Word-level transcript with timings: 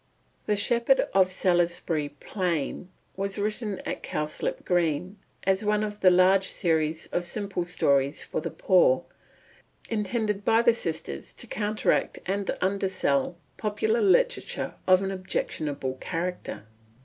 The 0.47 0.55
Shepherd 0.55 1.01
of 1.13 1.29
Salisbury 1.29 2.09
Plain 2.09 2.89
was 3.15 3.37
written 3.37 3.77
at 3.85 4.01
Cowslip 4.01 4.65
Green, 4.65 5.19
as 5.43 5.63
one 5.63 5.83
of 5.83 6.03
a 6.03 6.09
large 6.09 6.47
series 6.47 7.05
of 7.13 7.23
simple 7.23 7.65
stories 7.65 8.23
for 8.23 8.41
the 8.41 8.49
poor, 8.49 9.03
intended 9.91 10.43
by 10.43 10.63
the 10.63 10.73
sisters 10.73 11.31
to 11.33 11.45
counteract 11.45 12.17
and 12.25 12.49
undersell 12.61 13.37
popular 13.57 14.01
literature 14.01 14.73
of 14.87 15.03
an 15.03 15.11
objectionable 15.11 15.93
character. 16.01 16.63